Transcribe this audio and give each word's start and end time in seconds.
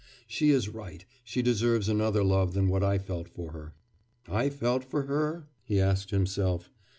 She 0.25 0.49
is 0.49 0.67
right; 0.67 1.05
she 1.23 1.43
deserves 1.43 1.87
another 1.87 2.23
love 2.23 2.55
than 2.55 2.69
what 2.69 2.83
I 2.83 2.97
felt 2.97 3.29
for 3.29 3.51
her. 3.51 3.75
I 4.27 4.49
felt 4.49 4.83
for 4.83 5.03
her?' 5.03 5.47
he 5.63 5.79
asked 5.79 6.09
himself. 6.09 6.71